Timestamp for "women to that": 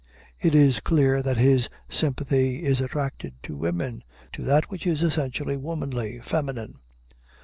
3.55-4.71